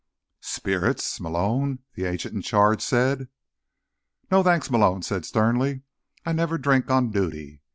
[0.41, 3.27] "Spirits, Malone?" the agent in charge said.
[4.31, 5.83] "No, thanks," Malone said sternly.
[6.25, 7.61] "I never drink on duty."